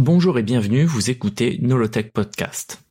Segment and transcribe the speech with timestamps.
[0.00, 2.82] Bonjour et bienvenue, vous écoutez Nolotech Podcast.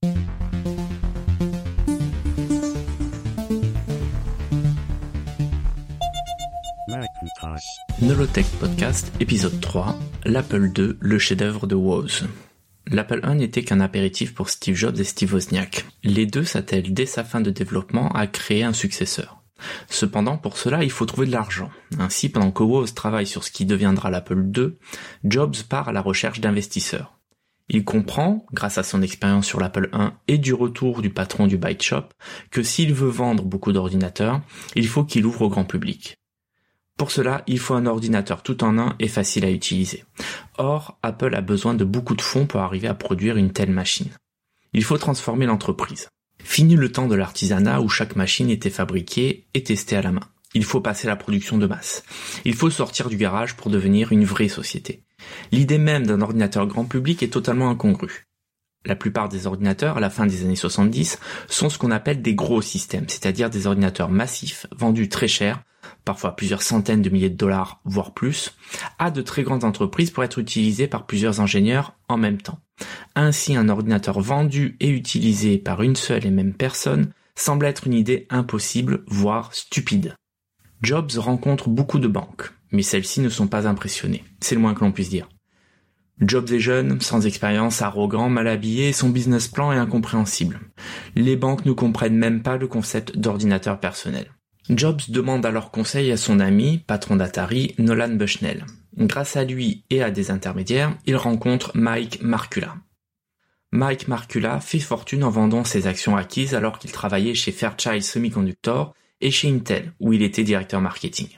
[7.99, 12.27] Nolotech Podcast, épisode 3, l'Apple II, le chef-d'œuvre de Woz.
[12.85, 15.85] L'Apple I n'était qu'un apéritif pour Steve Jobs et Steve Wozniak.
[16.03, 19.38] Les deux s'attellent dès sa fin de développement à créer un successeur.
[19.89, 21.69] Cependant, pour cela, il faut trouver de l'argent.
[21.99, 24.77] Ainsi, pendant que Woz travaille sur ce qui deviendra l'Apple II,
[25.23, 27.19] Jobs part à la recherche d'investisseurs.
[27.69, 31.57] Il comprend, grâce à son expérience sur l'Apple I et du retour du patron du
[31.57, 32.05] Byte Shop,
[32.49, 34.41] que s'il veut vendre beaucoup d'ordinateurs,
[34.75, 36.15] il faut qu'il ouvre au grand public.
[36.97, 40.03] Pour cela, il faut un ordinateur tout en un et facile à utiliser.
[40.57, 44.09] Or, Apple a besoin de beaucoup de fonds pour arriver à produire une telle machine.
[44.73, 46.09] Il faut transformer l'entreprise.
[46.43, 50.27] Fini le temps de l'artisanat où chaque machine était fabriquée et testée à la main.
[50.55, 52.03] Il faut passer à la production de masse.
[52.43, 55.03] Il faut sortir du garage pour devenir une vraie société.
[55.51, 58.25] L'idée même d'un ordinateur grand public est totalement incongrue.
[58.85, 62.33] La plupart des ordinateurs, à la fin des années 70, sont ce qu'on appelle des
[62.33, 65.61] gros systèmes, c'est-à-dire des ordinateurs massifs, vendus très cher,
[66.05, 68.55] parfois plusieurs centaines de milliers de dollars, voire plus,
[68.97, 72.59] à de très grandes entreprises pour être utilisés par plusieurs ingénieurs en même temps.
[73.15, 77.93] Ainsi, un ordinateur vendu et utilisé par une seule et même personne semble être une
[77.93, 80.15] idée impossible, voire stupide.
[80.81, 84.23] Jobs rencontre beaucoup de banques, mais celles-ci ne sont pas impressionnées.
[84.39, 85.27] C'est le moins que l'on puisse dire.
[86.21, 90.59] Jobs est jeune, sans expérience, arrogant, mal habillé, son business plan est incompréhensible.
[91.15, 94.29] Les banques ne comprennent même pas le concept d'ordinateur personnel.
[94.69, 98.65] Jobs demande alors conseil à son ami, patron d'Atari, Nolan Bushnell.
[98.97, 102.75] Grâce à lui et à des intermédiaires, il rencontre Mike Marcula.
[103.71, 108.93] Mike Marcula fait fortune en vendant ses actions acquises alors qu'il travaillait chez Fairchild Semiconductor
[109.21, 111.29] et chez Intel, où il était directeur marketing.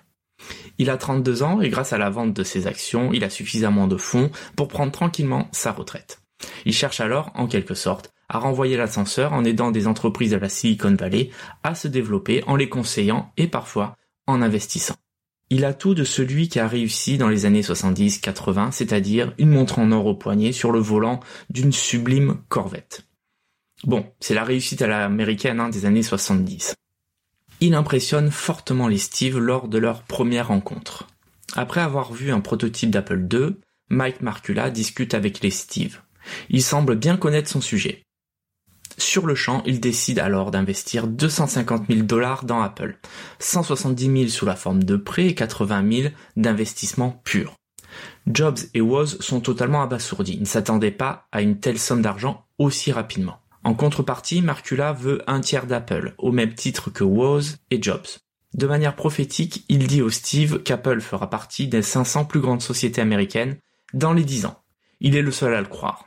[0.77, 3.87] Il a 32 ans et grâce à la vente de ses actions, il a suffisamment
[3.87, 6.21] de fonds pour prendre tranquillement sa retraite.
[6.65, 10.47] Il cherche alors, en quelque sorte, à renvoyer l'ascenseur en aidant des entreprises de la
[10.47, 11.29] Silicon Valley
[11.63, 14.95] à se développer en les conseillant et parfois en investissant.
[15.49, 19.79] Il a tout de celui qui a réussi dans les années 70-80, c'est-à-dire une montre
[19.79, 21.19] en or au poignet sur le volant
[21.49, 23.05] d'une sublime Corvette.
[23.83, 26.75] Bon, c'est la réussite à l'américaine hein, des années 70.
[27.59, 31.07] Il impressionne fortement les Steve lors de leur première rencontre.
[31.53, 33.57] Après avoir vu un prototype d'Apple II,
[33.89, 35.99] Mike Marcula discute avec les Steve.
[36.49, 38.05] Il semble bien connaître son sujet.
[38.97, 42.97] Sur le champ, il décide alors d'investir 250 000 dollars dans Apple,
[43.39, 47.55] 170 000 sous la forme de prêts et 80 000 d'investissement pur.
[48.27, 52.45] Jobs et Woz sont totalement abasourdis, ils ne s'attendaient pas à une telle somme d'argent
[52.57, 53.39] aussi rapidement.
[53.63, 58.07] En contrepartie, Marcula veut un tiers d'Apple, au même titre que Woz et Jobs.
[58.53, 63.01] De manière prophétique, il dit au Steve qu'Apple fera partie des 500 plus grandes sociétés
[63.01, 63.57] américaines
[63.93, 64.61] dans les 10 ans.
[64.99, 66.05] Il est le seul à le croire.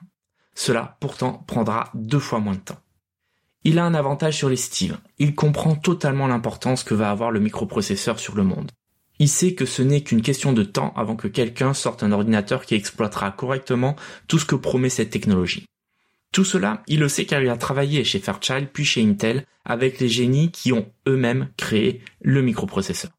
[0.54, 2.81] Cela, pourtant, prendra deux fois moins de temps.
[3.65, 4.98] Il a un avantage sur les Steve.
[5.19, 8.70] Il comprend totalement l'importance que va avoir le microprocesseur sur le monde.
[9.19, 12.66] Il sait que ce n'est qu'une question de temps avant que quelqu'un sorte un ordinateur
[12.66, 13.97] qui exploitera correctement
[14.28, 15.66] tout ce que promet cette technologie.
[16.32, 20.00] Tout cela, il le sait car il a travaillé chez Fairchild puis chez Intel avec
[20.00, 23.12] les génies qui ont eux-mêmes créé le microprocesseur.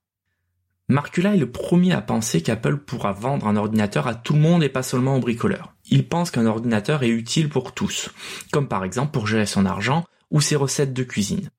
[0.87, 4.63] Marcula est le premier à penser qu'Apple pourra vendre un ordinateur à tout le monde
[4.63, 5.73] et pas seulement aux bricoleurs.
[5.89, 8.11] Il pense qu'un ordinateur est utile pour tous,
[8.51, 11.49] comme par exemple pour gérer son argent ou ses recettes de cuisine.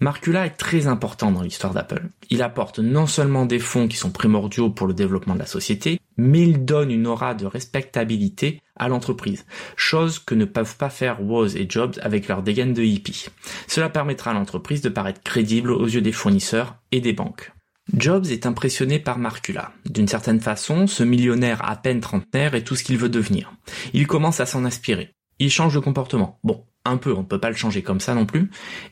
[0.00, 2.08] Marcula est très important dans l'histoire d'Apple.
[2.28, 6.00] Il apporte non seulement des fonds qui sont primordiaux pour le développement de la société,
[6.16, 11.22] mais il donne une aura de respectabilité à l'entreprise, chose que ne peuvent pas faire
[11.22, 13.28] Woz et Jobs avec leur dégaine de hippie.
[13.68, 17.52] Cela permettra à l'entreprise de paraître crédible aux yeux des fournisseurs et des banques.
[17.92, 19.72] Jobs est impressionné par Marcula.
[19.84, 23.52] D'une certaine façon, ce millionnaire à peine trentenaire est tout ce qu'il veut devenir.
[23.92, 25.14] Il commence à s'en inspirer.
[25.38, 26.38] Il change de comportement.
[26.44, 28.50] Bon, un peu, on ne peut pas le changer comme ça non plus.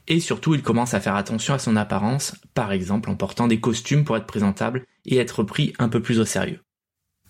[0.08, 3.60] Et surtout, il commence à faire attention à son apparence, par exemple en portant des
[3.60, 6.60] costumes pour être présentable et être pris un peu plus au sérieux.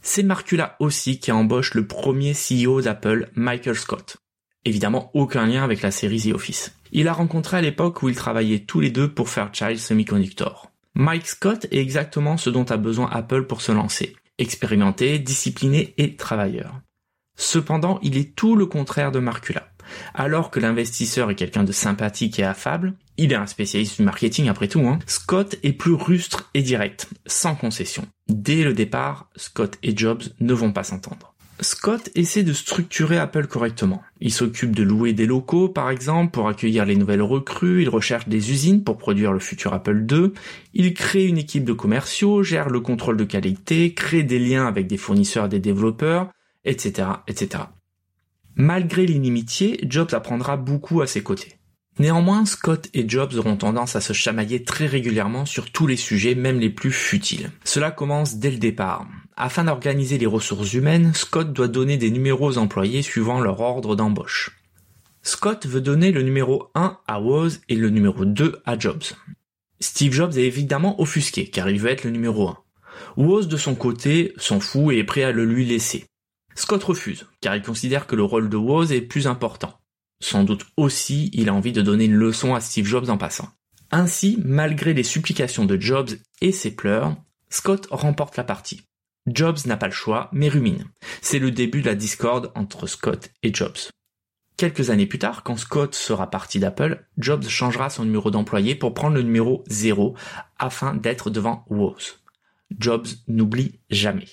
[0.03, 4.17] C'est Marcula aussi qui embauche le premier CEO d'Apple, Michael Scott.
[4.65, 6.75] Évidemment, aucun lien avec la série The Office.
[6.93, 10.70] Il a rencontré à l'époque où ils travaillaient tous les deux pour Fairchild Semiconductor.
[11.01, 14.15] Mike Scott est exactement ce dont a besoin Apple pour se lancer.
[14.37, 16.79] Expérimenté, discipliné et travailleur.
[17.39, 19.73] Cependant, il est tout le contraire de Marcula.
[20.13, 24.51] Alors que l'investisseur est quelqu'un de sympathique et affable, il est un spécialiste du marketing
[24.51, 28.07] après tout, hein, Scott est plus rustre et direct, sans concession.
[28.29, 31.35] Dès le départ, Scott et Jobs ne vont pas s'entendre.
[31.61, 34.03] Scott essaie de structurer Apple correctement.
[34.21, 38.29] Il s'occupe de louer des locaux, par exemple, pour accueillir les nouvelles recrues, il recherche
[38.29, 40.33] des usines pour produire le futur Apple II,
[40.73, 44.87] il crée une équipe de commerciaux, gère le contrôle de qualité, crée des liens avec
[44.87, 46.31] des fournisseurs et des développeurs,
[46.65, 47.65] etc., etc.
[48.57, 51.57] Malgré l'inimitié, Jobs apprendra beaucoup à ses côtés.
[51.99, 56.35] Néanmoins, Scott et Jobs auront tendance à se chamailler très régulièrement sur tous les sujets,
[56.35, 57.51] même les plus futiles.
[57.65, 59.07] Cela commence dès le départ.
[59.43, 63.97] Afin d'organiser les ressources humaines, Scott doit donner des numéros aux employés suivant leur ordre
[63.97, 64.61] d'embauche.
[65.23, 69.03] Scott veut donner le numéro 1 à Woz et le numéro 2 à Jobs.
[69.81, 72.59] Steve Jobs est évidemment offusqué car il veut être le numéro 1.
[73.17, 76.05] Woz de son côté s'en fout et est prêt à le lui laisser.
[76.55, 79.81] Scott refuse car il considère que le rôle de Woz est plus important.
[80.23, 83.49] Sans doute aussi il a envie de donner une leçon à Steve Jobs en passant.
[83.91, 86.11] Ainsi, malgré les supplications de Jobs
[86.43, 87.17] et ses pleurs,
[87.49, 88.83] Scott remporte la partie.
[89.33, 90.87] Jobs n'a pas le choix, mais rumine.
[91.21, 93.77] C'est le début de la discorde entre Scott et Jobs.
[94.57, 98.93] Quelques années plus tard, quand Scott sera parti d'Apple, Jobs changera son numéro d'employé pour
[98.93, 100.15] prendre le numéro 0
[100.59, 102.21] afin d'être devant Woz.
[102.79, 104.29] Jobs n'oublie jamais.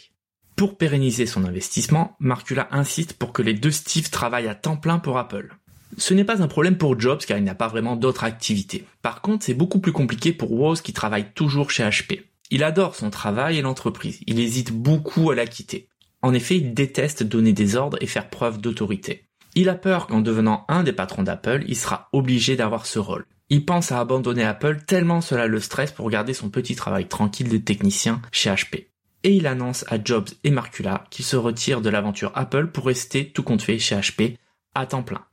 [0.55, 4.99] Pour pérenniser son investissement, Marcula insiste pour que les deux Steve travaillent à temps plein
[4.99, 5.55] pour Apple.
[5.97, 8.85] Ce n'est pas un problème pour Jobs car il n'a pas vraiment d'autres activités.
[9.01, 12.26] Par contre, c'est beaucoup plus compliqué pour Woz qui travaille toujours chez HP.
[12.49, 14.19] Il adore son travail et l'entreprise.
[14.27, 15.89] Il hésite beaucoup à la quitter.
[16.21, 19.27] En effet, il déteste donner des ordres et faire preuve d'autorité.
[19.55, 23.25] Il a peur qu'en devenant un des patrons d'Apple, il sera obligé d'avoir ce rôle.
[23.49, 27.49] Il pense à abandonner Apple tellement cela le stresse pour garder son petit travail tranquille
[27.49, 28.87] de technicien chez HP.
[29.23, 33.31] Et il annonce à Jobs et Marcula qu'il se retire de l'aventure Apple pour rester
[33.31, 34.37] tout compte fait chez HP
[34.75, 35.25] à temps plein.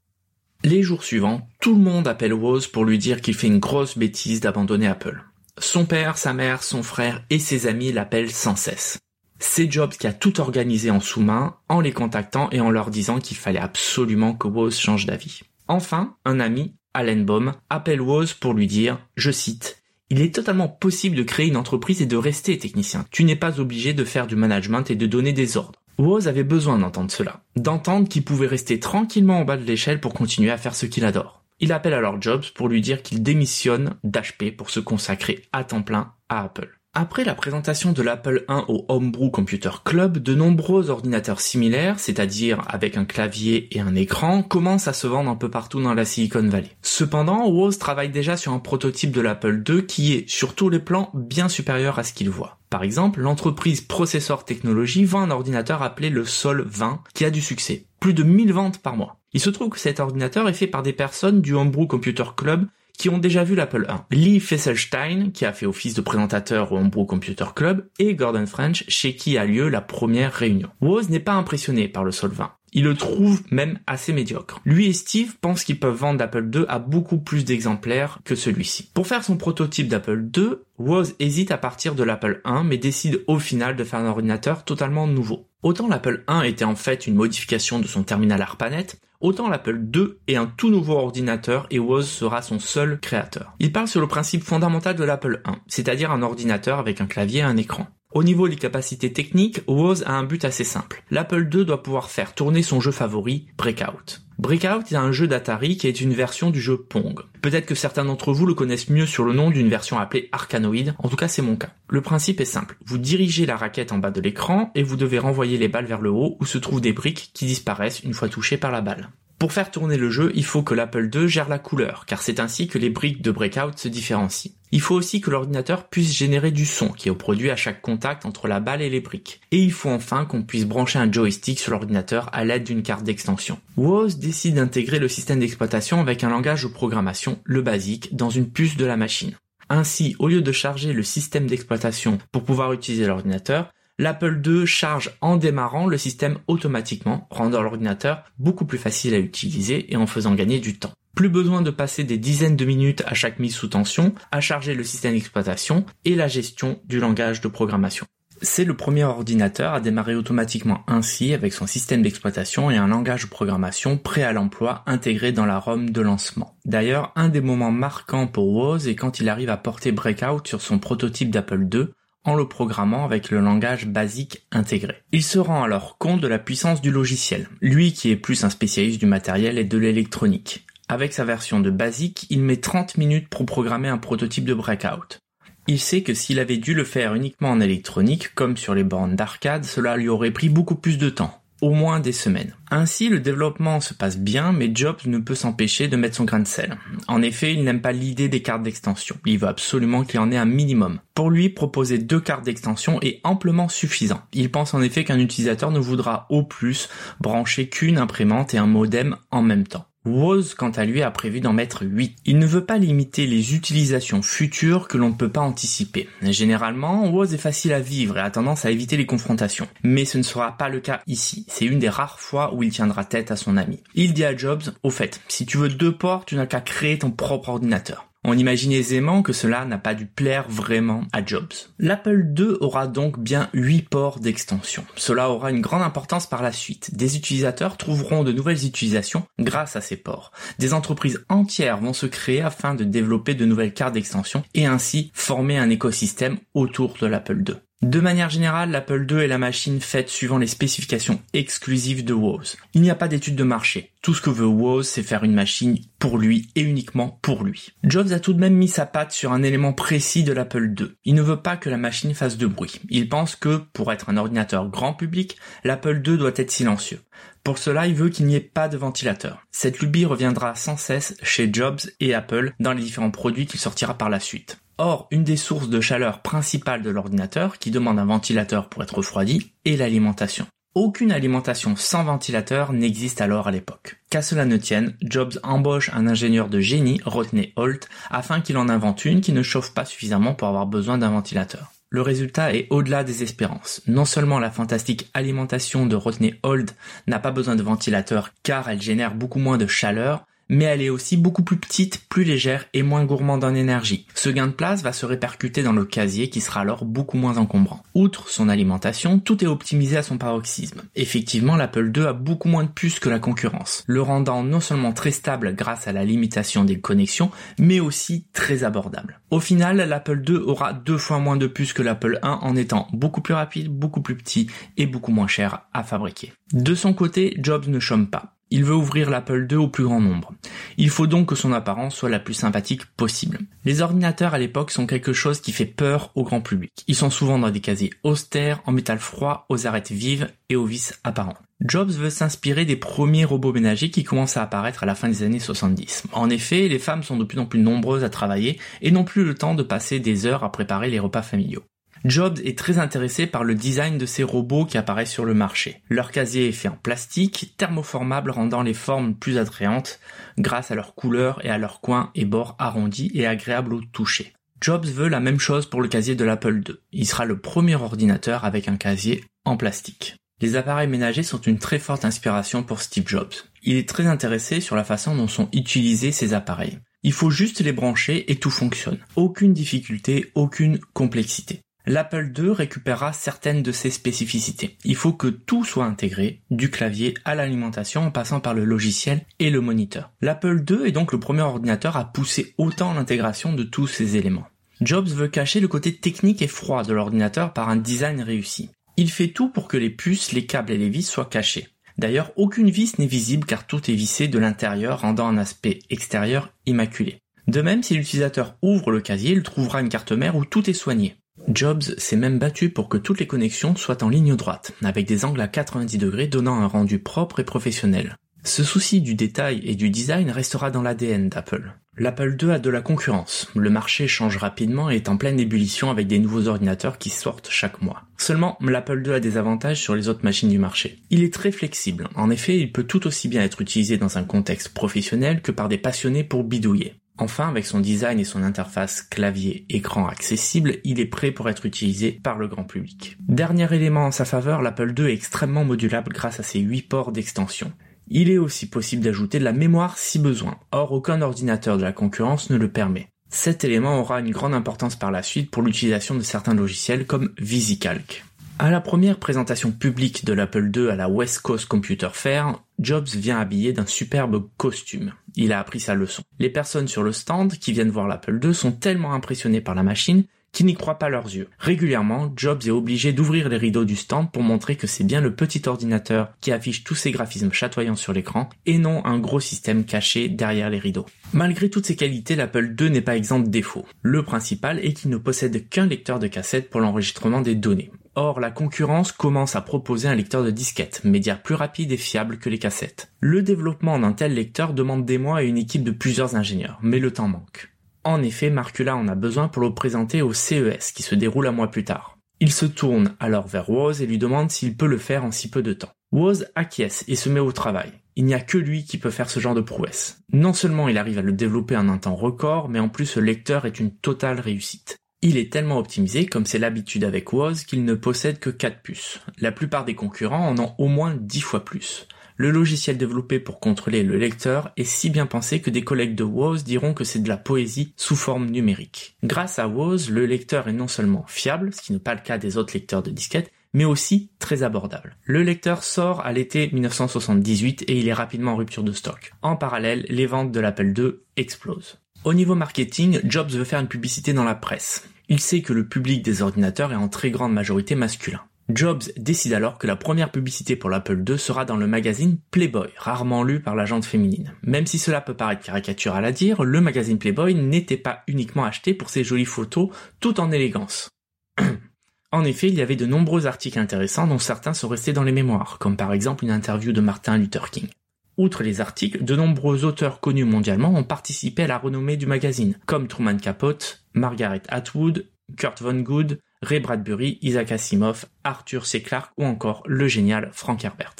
[0.63, 3.99] Les jours suivants, tout le monde appelle Woz pour lui dire qu'il fait une grosse
[3.99, 5.23] bêtise d'abandonner Apple.
[5.59, 8.99] Son père, sa mère, son frère et ses amis l'appellent sans cesse.
[9.39, 13.19] C'est Jobs qui a tout organisé en sous-main, en les contactant et en leur disant
[13.19, 15.43] qu'il fallait absolument que Woz change d'avis.
[15.69, 20.69] Enfin, un ami, Allen Baum, appelle Woz pour lui dire, je cite, il est totalement
[20.69, 23.05] possible de créer une entreprise et de rester technicien.
[23.11, 25.81] Tu n'es pas obligé de faire du management et de donner des ordres.
[25.99, 30.15] Woz avait besoin d'entendre cela, d'entendre qu'il pouvait rester tranquillement en bas de l'échelle pour
[30.15, 31.44] continuer à faire ce qu'il adore.
[31.61, 35.83] Il appelle alors Jobs pour lui dire qu'il démissionne d'HP pour se consacrer à temps
[35.83, 36.79] plein à Apple.
[36.97, 42.63] Après la présentation de l'Apple I au Homebrew Computer Club, de nombreux ordinateurs similaires, c'est-à-dire
[42.69, 46.05] avec un clavier et un écran, commencent à se vendre un peu partout dans la
[46.05, 46.71] Silicon Valley.
[46.83, 50.79] Cependant, Woz travaille déjà sur un prototype de l'Apple II qui est, sur tous les
[50.79, 52.59] plans, bien supérieur à ce qu'il voit.
[52.71, 57.41] Par exemple, l'entreprise Processor Technology vend un ordinateur appelé le Sol 20 qui a du
[57.41, 57.87] succès.
[57.99, 59.19] Plus de 1000 ventes par mois.
[59.35, 62.67] Il se trouve que cet ordinateur est fait par des personnes du Homebrew Computer Club
[62.97, 64.07] qui ont déjà vu l'Apple 1.
[64.13, 68.85] Lee Fesselstein, qui a fait office de présentateur au Homebrew Computer Club, et Gordon French,
[68.87, 70.69] chez qui a lieu la première réunion.
[70.81, 72.53] Woz n'est pas impressionné par le Solvin.
[72.73, 74.61] Il le trouve même assez médiocre.
[74.65, 78.91] Lui et Steve pensent qu'ils peuvent vendre l'Apple 2 à beaucoup plus d'exemplaires que celui-ci.
[78.95, 83.23] Pour faire son prototype d'Apple 2, Woz hésite à partir de l'Apple 1 mais décide
[83.27, 85.49] au final de faire un ordinateur totalement nouveau.
[85.63, 90.21] Autant l'Apple 1 était en fait une modification de son terminal ARPANET, autant l'Apple 2
[90.29, 93.55] est un tout nouveau ordinateur et Woz sera son seul créateur.
[93.59, 97.41] Il parle sur le principe fondamental de l'Apple 1, c'est-à-dire un ordinateur avec un clavier
[97.41, 97.87] et un écran.
[98.13, 101.03] Au niveau des capacités techniques, Woz a un but assez simple.
[101.11, 104.24] L'Apple II doit pouvoir faire tourner son jeu favori, Breakout.
[104.39, 107.21] Breakout est un jeu d'Atari qui est une version du jeu Pong.
[107.41, 110.95] Peut-être que certains d'entre vous le connaissent mieux sur le nom d'une version appelée Arcanoid,
[110.99, 111.71] en tout cas c'est mon cas.
[111.89, 115.19] Le principe est simple, vous dirigez la raquette en bas de l'écran et vous devez
[115.19, 118.29] renvoyer les balles vers le haut où se trouvent des briques qui disparaissent une fois
[118.29, 119.09] touchées par la balle.
[119.39, 122.41] Pour faire tourner le jeu, il faut que l'Apple II gère la couleur, car c'est
[122.41, 124.53] ainsi que les briques de Breakout se différencient.
[124.71, 128.27] Il faut aussi que l'ordinateur puisse générer du son qui est produit à chaque contact
[128.27, 129.41] entre la balle et les briques.
[129.53, 133.05] Et il faut enfin qu'on puisse brancher un joystick sur l'ordinateur à l'aide d'une carte
[133.05, 133.59] d'extension.
[133.77, 138.51] Woz décide d'intégrer le système d'exploitation avec un langage de programmation, le basique, dans une
[138.51, 139.37] puce de la machine.
[139.69, 145.17] Ainsi, au lieu de charger le système d'exploitation pour pouvoir utiliser l'ordinateur, l'Apple II charge
[145.21, 150.35] en démarrant le système automatiquement, rendant l'ordinateur beaucoup plus facile à utiliser et en faisant
[150.35, 150.93] gagner du temps.
[151.15, 154.75] Plus besoin de passer des dizaines de minutes à chaque mise sous tension, à charger
[154.75, 158.07] le système d'exploitation et la gestion du langage de programmation.
[158.43, 163.23] C'est le premier ordinateur à démarrer automatiquement ainsi avec son système d'exploitation et un langage
[163.23, 166.57] de programmation prêt à l'emploi intégré dans la ROM de lancement.
[166.65, 170.61] D'ailleurs, un des moments marquants pour Woz est quand il arrive à porter Breakout sur
[170.61, 171.87] son prototype d'Apple II
[172.25, 175.03] en le programmant avec le langage basique intégré.
[175.13, 178.51] Il se rend alors compte de la puissance du logiciel, lui qui est plus un
[178.51, 180.67] spécialiste du matériel et de l'électronique.
[180.89, 185.19] Avec sa version de basique, il met 30 minutes pour programmer un prototype de breakout.
[185.67, 189.17] Il sait que s'il avait dû le faire uniquement en électronique, comme sur les bornes
[189.17, 191.44] d'arcade, cela lui aurait pris beaucoup plus de temps.
[191.65, 192.55] Au moins des semaines.
[192.71, 196.41] Ainsi, le développement se passe bien, mais Jobs ne peut s'empêcher de mettre son grain
[196.41, 196.77] de sel.
[197.09, 199.17] En effet, il n'aime pas l'idée des cartes d'extension.
[199.25, 201.01] Il veut absolument qu'il y en ait un minimum.
[201.15, 204.21] Pour lui, proposer deux cartes d'extension est amplement suffisant.
[204.35, 208.67] Il pense en effet qu'un utilisateur ne voudra au plus brancher qu'une imprimante et un
[208.67, 209.87] modem en même temps.
[210.05, 212.17] Woz, quant à lui, a prévu d'en mettre 8.
[212.27, 216.09] Il ne veut pas limiter les utilisations futures que l'on ne peut pas anticiper.
[216.21, 219.69] Généralement, Woz est facile à vivre et a tendance à éviter les confrontations.
[219.83, 221.47] Mais ce ne sera pas le cas ici.
[221.49, 223.83] C'est une des rares fois où il tiendra tête à son ami.
[223.95, 226.99] Il dit à Jobs, au fait, si tu veux deux ports, tu n'as qu'à créer
[226.99, 228.07] ton propre ordinateur.
[228.27, 231.53] On imagine aisément que cela n'a pas dû plaire vraiment à Jobs.
[231.79, 234.85] L'Apple II aura donc bien 8 ports d'extension.
[234.97, 236.97] Cela aura une grande importance par la suite.
[236.97, 240.33] Des utilisateurs trouveront de nouvelles utilisations grâce à ces ports.
[240.59, 245.11] Des entreprises entières vont se créer afin de développer de nouvelles cartes d'extension et ainsi
[245.13, 247.57] former un écosystème autour de l'Apple II.
[247.85, 252.57] De manière générale, l'Apple II est la machine faite suivant les spécifications exclusives de Woz.
[252.73, 253.93] Il n'y a pas d'étude de marché.
[254.01, 257.73] Tout ce que veut Woz, c'est faire une machine pour lui et uniquement pour lui.
[257.83, 260.95] Jobs a tout de même mis sa patte sur un élément précis de l'Apple II.
[261.05, 262.81] Il ne veut pas que la machine fasse de bruit.
[262.89, 267.01] Il pense que, pour être un ordinateur grand public, l'Apple II doit être silencieux.
[267.43, 269.45] Pour cela, il veut qu'il n'y ait pas de ventilateur.
[269.51, 273.99] Cette lubie reviendra sans cesse chez Jobs et Apple dans les différents produits qu'il sortira
[273.99, 274.57] par la suite.
[274.79, 278.97] Or, une des sources de chaleur principales de l'ordinateur, qui demande un ventilateur pour être
[278.97, 280.47] refroidi, est l'alimentation.
[280.75, 284.01] Aucune alimentation sans ventilateur n'existe alors à l'époque.
[284.11, 288.69] Qu'à cela ne tienne, Jobs embauche un ingénieur de génie, Rodney Holt, afin qu'il en
[288.69, 291.71] invente une qui ne chauffe pas suffisamment pour avoir besoin d'un ventilateur.
[291.91, 293.81] Le résultat est au-delà des espérances.
[293.87, 296.75] Non seulement la fantastique alimentation de Rodney Holt
[297.07, 300.91] n'a pas besoin de ventilateur car elle génère beaucoup moins de chaleur, mais elle est
[300.91, 304.07] aussi beaucoup plus petite, plus légère et moins gourmande en énergie.
[304.15, 307.39] Ce gain de place va se répercuter dans le casier qui sera alors beaucoup moins
[307.39, 307.83] encombrant.
[307.95, 310.83] Outre son alimentation, tout est optimisé à son paroxysme.
[310.95, 314.93] Effectivement, l'Apple II a beaucoup moins de puces que la concurrence, le rendant non seulement
[314.93, 319.21] très stable grâce à la limitation des connexions, mais aussi très abordable.
[319.31, 322.89] Au final, l'Apple II aura deux fois moins de puces que l'Apple I en étant
[322.93, 326.33] beaucoup plus rapide, beaucoup plus petit et beaucoup moins cher à fabriquer.
[326.53, 328.34] De son côté, Jobs ne chôme pas.
[328.55, 330.33] Il veut ouvrir l'Apple II au plus grand nombre.
[330.77, 333.41] Il faut donc que son apparence soit la plus sympathique possible.
[333.65, 336.71] Les ordinateurs à l'époque sont quelque chose qui fait peur au grand public.
[336.87, 340.67] Ils sont souvent dans des casiers austères, en métal froid, aux arêtes vives et aux
[340.67, 341.35] vis apparents.
[341.67, 345.25] Jobs veut s'inspirer des premiers robots ménagers qui commencent à apparaître à la fin des
[345.25, 346.05] années 70.
[346.13, 349.25] En effet, les femmes sont de plus en plus nombreuses à travailler et n'ont plus
[349.25, 351.65] le temps de passer des heures à préparer les repas familiaux.
[352.05, 355.83] Jobs est très intéressé par le design de ces robots qui apparaissent sur le marché.
[355.89, 360.01] Leur casier est fait en plastique, thermoformable rendant les formes plus attrayantes
[360.39, 364.35] grâce à leur couleur et à leurs coins et bords arrondis et agréables au toucher.
[364.61, 366.75] Jobs veut la même chose pour le casier de l'Apple II.
[366.93, 370.17] Il sera le premier ordinateur avec un casier en plastique.
[370.43, 373.33] Les appareils ménagers sont une très forte inspiration pour Steve Jobs.
[373.63, 376.79] Il est très intéressé sur la façon dont sont utilisés ces appareils.
[377.03, 378.99] Il faut juste les brancher et tout fonctionne.
[379.17, 381.64] Aucune difficulté, aucune complexité.
[381.87, 384.79] L'Apple II récupérera certaines de ses spécificités.
[384.85, 389.27] Il faut que tout soit intégré, du clavier à l'alimentation en passant par le logiciel
[389.39, 390.11] et le moniteur.
[390.23, 394.49] L'Apple II est donc le premier ordinateur à pousser autant l'intégration de tous ces éléments.
[394.81, 398.71] Jobs veut cacher le côté technique et froid de l'ordinateur par un design réussi.
[398.97, 401.69] Il fait tout pour que les puces, les câbles et les vis soient cachés.
[401.99, 406.51] D'ailleurs, aucune vis n'est visible car tout est vissé de l'intérieur rendant un aspect extérieur
[406.65, 407.19] immaculé.
[407.47, 410.73] De même, si l'utilisateur ouvre le casier, il trouvera une carte mère où tout est
[410.73, 411.17] soigné.
[411.49, 415.25] Jobs s'est même battu pour que toutes les connexions soient en ligne droite, avec des
[415.25, 418.17] angles à 90 degrés donnant un rendu propre et professionnel.
[418.47, 421.73] Ce souci du détail et du design restera dans l'ADN d'Apple.
[421.97, 423.49] L'Apple II a de la concurrence.
[423.55, 427.49] Le marché change rapidement et est en pleine ébullition avec des nouveaux ordinateurs qui sortent
[427.51, 428.03] chaque mois.
[428.19, 430.99] Seulement, l'Apple II a des avantages sur les autres machines du marché.
[431.09, 432.09] Il est très flexible.
[432.17, 435.69] En effet, il peut tout aussi bien être utilisé dans un contexte professionnel que par
[435.69, 436.97] des passionnés pour bidouiller.
[437.17, 442.11] Enfin, avec son design et son interface clavier-écran accessible, il est prêt pour être utilisé
[442.11, 443.17] par le grand public.
[443.21, 447.13] Dernier élément en sa faveur, l'Apple II est extrêmement modulable grâce à ses 8 ports
[447.13, 447.73] d'extension.
[448.09, 451.93] Il est aussi possible d'ajouter de la mémoire si besoin, or aucun ordinateur de la
[451.93, 453.09] concurrence ne le permet.
[453.31, 457.31] Cet élément aura une grande importance par la suite pour l'utilisation de certains logiciels comme
[457.39, 458.25] VisiCalc.
[458.59, 463.09] À la première présentation publique de l'Apple II à la West Coast Computer Fair, Jobs
[463.09, 465.13] vient habillé d'un superbe costume.
[465.37, 466.23] Il a appris sa leçon.
[466.39, 469.83] Les personnes sur le stand qui viennent voir l'Apple II sont tellement impressionnées par la
[469.83, 470.25] machine
[470.55, 471.49] qu'ils n'y croient pas leurs yeux.
[471.59, 475.35] Régulièrement, Jobs est obligé d'ouvrir les rideaux du stand pour montrer que c'est bien le
[475.35, 479.85] petit ordinateur qui affiche tous ces graphismes chatoyants sur l'écran et non un gros système
[479.85, 481.07] caché derrière les rideaux.
[481.33, 483.85] Malgré toutes ces qualités, l'Apple II n'est pas exempt de défauts.
[484.03, 487.91] Le principal est qu'il ne possède qu'un lecteur de cassette pour l'enregistrement des données.
[488.17, 492.39] Or, la concurrence commence à proposer un lecteur de disquette, média plus rapide et fiable
[492.39, 493.13] que les cassettes.
[493.21, 497.01] Le développement d'un tel lecteur demande des mois et une équipe de plusieurs ingénieurs, mais
[497.01, 497.73] le temps manque.
[498.05, 501.53] En effet, Marcula en a besoin pour le présenter au CES, qui se déroule un
[501.53, 502.19] mois plus tard.
[502.39, 505.49] Il se tourne alors vers Woz et lui demande s'il peut le faire en si
[505.51, 505.93] peu de temps.
[506.13, 507.91] Woz acquiesce et se met au travail.
[508.17, 510.21] Il n'y a que lui qui peut faire ce genre de prouesse.
[510.33, 513.23] Non seulement il arrive à le développer en un temps record, mais en plus le
[513.23, 514.99] lecteur est une totale réussite.
[515.27, 519.21] Il est tellement optimisé, comme c'est l'habitude avec Woz, qu'il ne possède que 4 puces.
[519.39, 522.07] La plupart des concurrents en ont au moins 10 fois plus.
[522.37, 526.25] Le logiciel développé pour contrôler le lecteur est si bien pensé que des collègues de
[526.25, 529.17] Woz diront que c'est de la poésie sous forme numérique.
[529.25, 532.37] Grâce à Woz, le lecteur est non seulement fiable, ce qui n'est pas le cas
[532.37, 535.17] des autres lecteurs de disquettes, mais aussi très abordable.
[535.25, 539.33] Le lecteur sort à l'été 1978 et il est rapidement en rupture de stock.
[539.41, 541.99] En parallèle, les ventes de l'Apple II explosent.
[542.25, 545.09] Au niveau marketing, Jobs veut faire une publicité dans la presse.
[545.29, 548.43] Il sait que le public des ordinateurs est en très grande majorité masculin.
[548.69, 552.89] Jobs décide alors que la première publicité pour l'Apple II sera dans le magazine Playboy,
[552.97, 554.55] rarement lu par la gente féminine.
[554.63, 558.95] Même si cela peut paraître caricatural à dire, le magazine Playboy n'était pas uniquement acheté
[558.95, 559.91] pour ses jolies photos,
[560.21, 561.11] tout en élégance.
[562.33, 565.33] en effet, il y avait de nombreux articles intéressants dont certains sont restés dans les
[565.33, 567.89] mémoires, comme par exemple une interview de Martin Luther King.
[568.37, 572.77] Outre les articles, de nombreux auteurs connus mondialement ont participé à la renommée du magazine,
[572.87, 579.03] comme Truman Capote, Margaret Atwood, Kurt Vonnegut, Ray Bradbury, Isaac Asimov, Arthur C.
[579.03, 581.15] Clarke ou encore le génial Frank Herbert.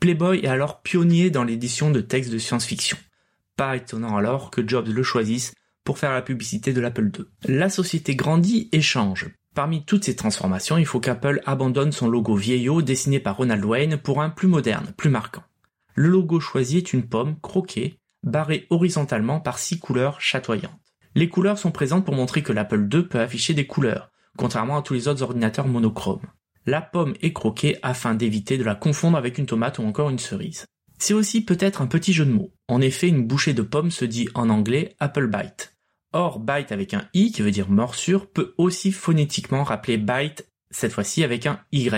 [0.00, 2.96] Playboy est alors pionnier dans l'édition de textes de science-fiction.
[3.56, 5.52] Pas étonnant alors que Jobs le choisisse
[5.84, 7.24] pour faire la publicité de l'Apple II.
[7.46, 9.28] La société grandit et change.
[9.54, 13.98] Parmi toutes ces transformations, il faut qu'Apple abandonne son logo vieillot dessiné par Ronald Wayne
[13.98, 15.44] pour un plus moderne, plus marquant.
[15.94, 20.94] Le logo choisi est une pomme croquée, barrée horizontalement par six couleurs chatoyantes.
[21.14, 24.82] Les couleurs sont présentes pour montrer que l'Apple II peut afficher des couleurs, contrairement à
[24.82, 26.26] tous les autres ordinateurs monochromes.
[26.66, 30.18] La pomme est croquée afin d'éviter de la confondre avec une tomate ou encore une
[30.18, 30.64] cerise.
[30.98, 32.52] C'est aussi peut-être un petit jeu de mots.
[32.68, 35.76] En effet, une bouchée de pomme se dit en anglais Apple Bite.
[36.12, 40.92] Or, bite avec un i qui veut dire morsure peut aussi phonétiquement rappeler bite, cette
[40.92, 41.90] fois-ci avec un y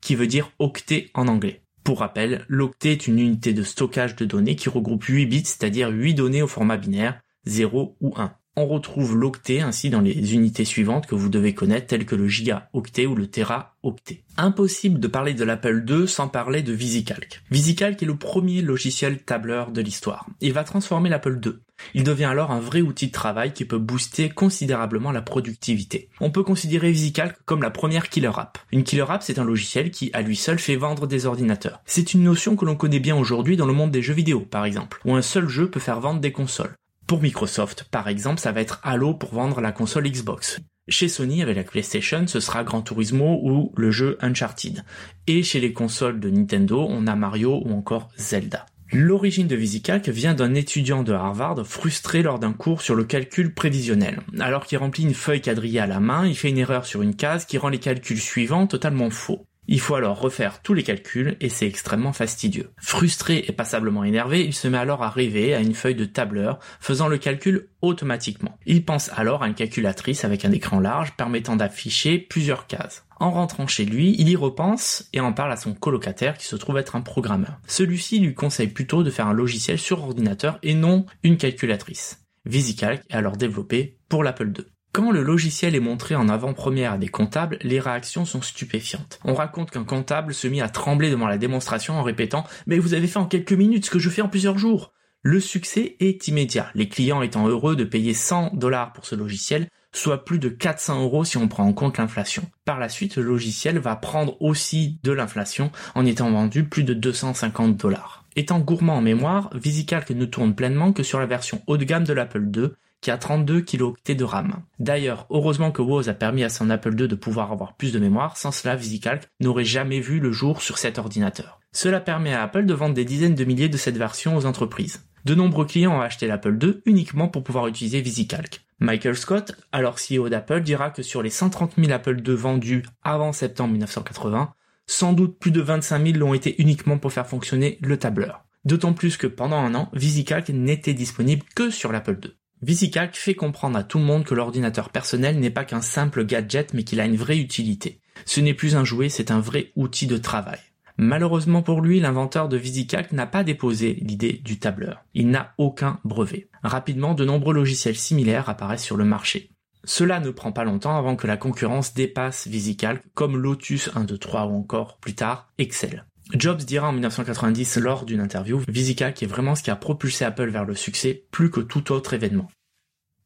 [0.00, 1.62] qui veut dire octet en anglais.
[1.84, 5.88] Pour rappel, l'octet est une unité de stockage de données qui regroupe 8 bits, c'est-à-dire
[5.88, 8.34] 8 données au format binaire, 0 ou 1.
[8.62, 12.28] On retrouve l'octet ainsi dans les unités suivantes que vous devez connaître telles que le
[12.28, 14.22] giga-octet ou le téra-octet.
[14.36, 17.40] Impossible de parler de l'Apple II sans parler de VisiCalc.
[17.50, 20.26] VisiCalc est le premier logiciel tableur de l'histoire.
[20.42, 21.54] Il va transformer l'Apple II.
[21.94, 26.10] Il devient alors un vrai outil de travail qui peut booster considérablement la productivité.
[26.20, 28.58] On peut considérer VisiCalc comme la première killer app.
[28.72, 31.80] Une killer app, c'est un logiciel qui, à lui seul, fait vendre des ordinateurs.
[31.86, 34.66] C'est une notion que l'on connaît bien aujourd'hui dans le monde des jeux vidéo, par
[34.66, 36.74] exemple, où un seul jeu peut faire vendre des consoles.
[37.10, 40.60] Pour Microsoft, par exemple, ça va être Halo pour vendre la console Xbox.
[40.88, 44.84] Chez Sony, avec la PlayStation, ce sera Gran Turismo ou le jeu Uncharted.
[45.26, 48.64] Et chez les consoles de Nintendo, on a Mario ou encore Zelda.
[48.92, 53.54] L'origine de VisiCalc vient d'un étudiant de Harvard frustré lors d'un cours sur le calcul
[53.54, 54.20] prévisionnel.
[54.38, 57.16] Alors qu'il remplit une feuille quadrillée à la main, il fait une erreur sur une
[57.16, 59.48] case qui rend les calculs suivants totalement faux.
[59.72, 62.70] Il faut alors refaire tous les calculs et c'est extrêmement fastidieux.
[62.76, 66.58] Frustré et passablement énervé, il se met alors à rêver à une feuille de tableur
[66.80, 68.58] faisant le calcul automatiquement.
[68.66, 73.06] Il pense alors à une calculatrice avec un écran large permettant d'afficher plusieurs cases.
[73.20, 76.56] En rentrant chez lui, il y repense et en parle à son colocataire qui se
[76.56, 77.60] trouve être un programmeur.
[77.68, 82.26] Celui-ci lui conseille plutôt de faire un logiciel sur ordinateur et non une calculatrice.
[82.44, 84.64] VisiCalc est alors développé pour l'Apple II.
[84.92, 89.20] Quand le logiciel est montré en avant-première à des comptables, les réactions sont stupéfiantes.
[89.24, 92.94] On raconte qu'un comptable se mit à trembler devant la démonstration en répétant Mais vous
[92.94, 96.26] avez fait en quelques minutes ce que je fais en plusieurs jours Le succès est
[96.26, 100.48] immédiat, les clients étant heureux de payer 100 dollars pour ce logiciel, soit plus de
[100.48, 102.50] 400 euros si on prend en compte l'inflation.
[102.64, 106.94] Par la suite, le logiciel va prendre aussi de l'inflation en étant vendu plus de
[106.94, 108.24] 250 dollars.
[108.34, 112.04] Étant gourmand en mémoire, VisiCalc ne tourne pleinement que sur la version haut de gamme
[112.04, 112.70] de l'Apple II,
[113.00, 114.62] qui a 32 kilooctets de RAM.
[114.78, 117.98] D'ailleurs, heureusement que Woz a permis à son Apple II de pouvoir avoir plus de
[117.98, 121.60] mémoire, sans cela VisiCalc n'aurait jamais vu le jour sur cet ordinateur.
[121.72, 125.04] Cela permet à Apple de vendre des dizaines de milliers de cette version aux entreprises.
[125.24, 128.64] De nombreux clients ont acheté l'Apple II uniquement pour pouvoir utiliser VisiCalc.
[128.80, 133.32] Michael Scott, alors CEO d'Apple, dira que sur les 130 000 Apple II vendus avant
[133.32, 134.54] septembre 1980,
[134.86, 138.44] sans doute plus de 25 000 l'ont été uniquement pour faire fonctionner le tableur.
[138.64, 142.32] D'autant plus que pendant un an, VisiCalc n'était disponible que sur l'Apple II.
[142.62, 146.74] VisiCalc fait comprendre à tout le monde que l'ordinateur personnel n'est pas qu'un simple gadget
[146.74, 148.00] mais qu'il a une vraie utilité.
[148.26, 150.58] Ce n'est plus un jouet, c'est un vrai outil de travail.
[150.98, 155.02] Malheureusement pour lui, l'inventeur de VisiCalc n'a pas déposé l'idée du tableur.
[155.14, 156.48] Il n'a aucun brevet.
[156.62, 159.50] Rapidement, de nombreux logiciels similaires apparaissent sur le marché.
[159.84, 164.18] Cela ne prend pas longtemps avant que la concurrence dépasse VisiCalc comme Lotus 1, 2,
[164.18, 166.04] 3 ou encore plus tard Excel.
[166.34, 170.50] Jobs dira en 1990 lors d'une interview, VisiCalc est vraiment ce qui a propulsé Apple
[170.50, 172.48] vers le succès plus que tout autre événement.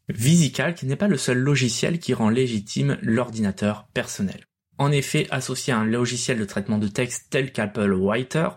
[0.09, 4.47] VisiCalc n'est pas le seul logiciel qui rend légitime l'ordinateur personnel.
[4.79, 8.49] En effet, associé à un logiciel de traitement de texte tel qu'Apple Writer,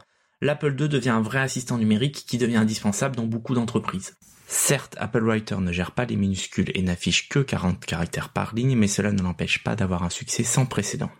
[0.42, 4.16] l'Apple II devient un vrai assistant numérique qui devient indispensable dans beaucoup d'entreprises.
[4.48, 8.78] Certes, Apple Writer ne gère pas les minuscules et n'affiche que 40 caractères par ligne,
[8.78, 11.12] mais cela ne l'empêche pas d'avoir un succès sans précédent.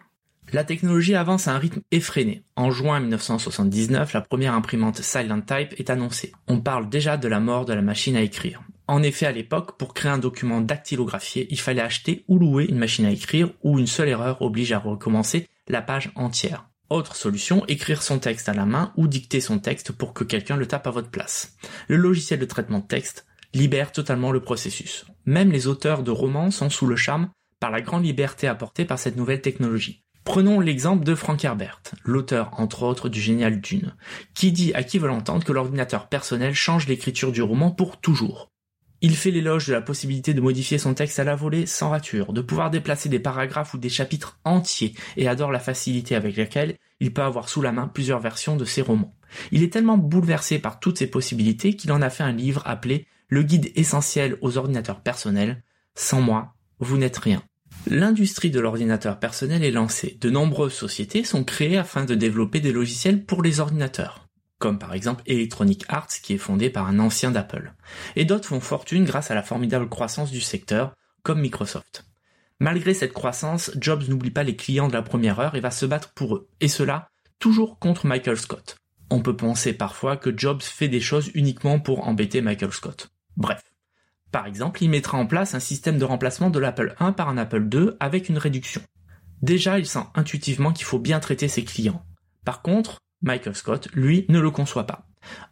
[0.54, 2.44] La technologie avance à un rythme effréné.
[2.56, 6.32] En juin 1979, la première imprimante Silent Type est annoncée.
[6.48, 8.62] On parle déjà de la mort de la machine à écrire.
[8.88, 12.78] En effet, à l'époque, pour créer un document dactylographié, il fallait acheter ou louer une
[12.78, 16.70] machine à écrire où une seule erreur oblige à recommencer la page entière.
[16.90, 20.56] Autre solution, écrire son texte à la main ou dicter son texte pour que quelqu'un
[20.56, 21.58] le tape à votre place.
[21.90, 25.06] Le logiciel de traitement de texte libère totalement le processus.
[25.26, 27.30] Même les auteurs de romans sont sous le charme
[27.60, 30.06] par la grande liberté apportée par cette nouvelle technologie.
[30.28, 33.96] Prenons l'exemple de Frank Herbert, l'auteur entre autres du génial Dune,
[34.34, 38.52] qui dit à qui veut l'entendre que l'ordinateur personnel change l'écriture du roman pour toujours.
[39.00, 42.34] Il fait l'éloge de la possibilité de modifier son texte à la volée sans rature,
[42.34, 46.76] de pouvoir déplacer des paragraphes ou des chapitres entiers et adore la facilité avec laquelle
[47.00, 49.16] il peut avoir sous la main plusieurs versions de ses romans.
[49.52, 53.08] Il est tellement bouleversé par toutes ces possibilités qu'il en a fait un livre appelé
[53.30, 55.64] Le guide essentiel aux ordinateurs personnels.
[55.96, 57.42] Sans moi, vous n'êtes rien.
[57.90, 60.18] L'industrie de l'ordinateur personnel est lancée.
[60.22, 64.28] De nombreuses sociétés sont créées afin de développer des logiciels pour les ordinateurs
[64.60, 67.74] comme par exemple Electronic Arts qui est fondé par un ancien d'Apple.
[68.16, 72.06] Et d'autres font fortune grâce à la formidable croissance du secteur, comme Microsoft.
[72.60, 75.86] Malgré cette croissance, Jobs n'oublie pas les clients de la première heure et va se
[75.86, 78.78] battre pour eux, et cela toujours contre Michael Scott.
[79.10, 83.10] On peut penser parfois que Jobs fait des choses uniquement pour embêter Michael Scott.
[83.38, 83.62] Bref.
[84.32, 87.38] Par exemple, il mettra en place un système de remplacement de l'Apple 1 par un
[87.38, 88.82] Apple 2 avec une réduction.
[89.42, 92.04] Déjà, il sent intuitivement qu'il faut bien traiter ses clients.
[92.44, 95.08] Par contre, Michael Scott, lui, ne le conçoit pas.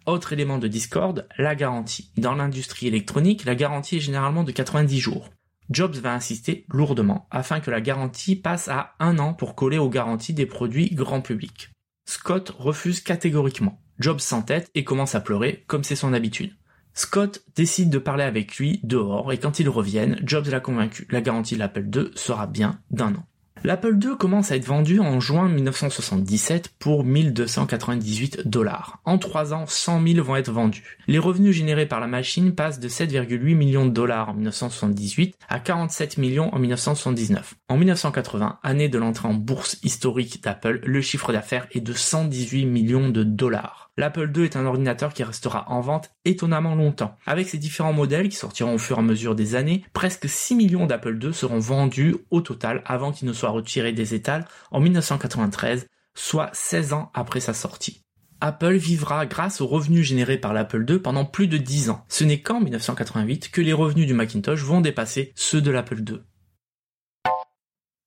[0.05, 2.11] Autre élément de discorde, la garantie.
[2.17, 5.29] Dans l'industrie électronique, la garantie est généralement de 90 jours.
[5.69, 9.89] Jobs va insister lourdement afin que la garantie passe à un an pour coller aux
[9.89, 11.71] garanties des produits grand public.
[12.07, 13.81] Scott refuse catégoriquement.
[13.99, 16.55] Jobs s'entête et commence à pleurer comme c'est son habitude.
[16.97, 21.05] Scott décide de parler avec lui dehors et quand ils reviennent, Jobs l'a convaincu.
[21.11, 23.25] La garantie de l'Apple II sera bien d'un an.
[23.65, 28.99] L'Apple II commence à être vendu en juin 1977 pour 1298 dollars.
[29.05, 30.99] En trois ans, 100 000 vont être vendus.
[31.07, 35.59] Les revenus générés par la machine passent de 7,8 millions de dollars en 1978 à
[35.59, 37.55] 47 millions en 1979.
[37.67, 42.67] En 1980, année de l'entrée en bourse historique d'Apple, le chiffre d'affaires est de 118
[42.67, 47.17] millions de dollars l'Apple II est un ordinateur qui restera en vente étonnamment longtemps.
[47.25, 50.55] Avec ses différents modèles qui sortiront au fur et à mesure des années, presque 6
[50.55, 54.79] millions d'Apple II seront vendus au total avant qu'il ne soit retiré des étals en
[54.79, 58.01] 1993, soit 16 ans après sa sortie.
[58.41, 62.05] Apple vivra grâce aux revenus générés par l'Apple II pendant plus de 10 ans.
[62.09, 66.19] Ce n'est qu'en 1988 que les revenus du Macintosh vont dépasser ceux de l'Apple II.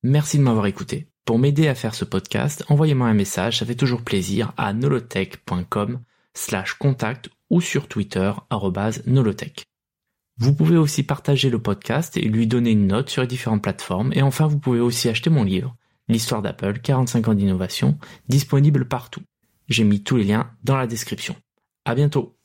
[0.02, 1.08] Merci de m'avoir écouté.
[1.28, 6.00] Pour m'aider à faire ce podcast, envoyez-moi un message, ça fait toujours plaisir, à nolotech.com
[6.32, 8.32] slash contact ou sur Twitter,
[9.04, 9.66] nolotech.
[10.38, 14.10] Vous pouvez aussi partager le podcast et lui donner une note sur les différentes plateformes.
[14.14, 15.76] Et enfin, vous pouvez aussi acheter mon livre,
[16.08, 17.98] L'histoire d'Apple, 45 ans d'innovation,
[18.30, 19.20] disponible partout.
[19.68, 21.36] J'ai mis tous les liens dans la description.
[21.84, 22.37] À bientôt!